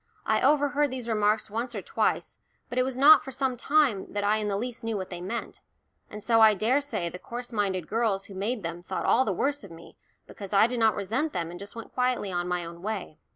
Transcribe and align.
I 0.25 0.41
overheard 0.41 0.89
these 0.89 1.07
remarks 1.07 1.51
once 1.51 1.75
or 1.75 1.83
twice, 1.83 2.39
but 2.69 2.79
it 2.79 2.83
was 2.83 2.97
not 2.97 3.21
for 3.21 3.29
some 3.29 3.55
time 3.55 4.11
that 4.13 4.23
I 4.23 4.37
in 4.37 4.47
the 4.47 4.57
least 4.57 4.83
knew 4.83 4.97
what 4.97 5.11
they 5.11 5.21
meant, 5.21 5.61
and 6.09 6.23
so 6.23 6.41
I 6.41 6.55
daresay 6.55 7.07
the 7.09 7.19
coarse 7.19 7.51
minded 7.53 7.87
girls 7.87 8.25
who 8.25 8.33
made 8.33 8.63
them 8.63 8.81
thought 8.81 9.05
all 9.05 9.25
the 9.25 9.31
worse 9.31 9.63
of 9.63 9.69
me 9.69 9.95
because 10.25 10.53
I 10.53 10.65
did 10.65 10.79
not 10.79 10.95
resent 10.95 11.33
them 11.33 11.51
and 11.51 11.59
just 11.59 11.75
went 11.75 11.93
quietly 11.93 12.31
on 12.31 12.47
my 12.47 12.65
own 12.65 12.81
way. 12.81 13.19